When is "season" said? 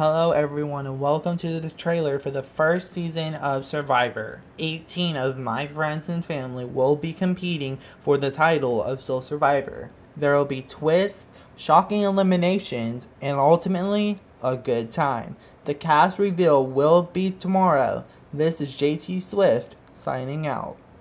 2.90-3.34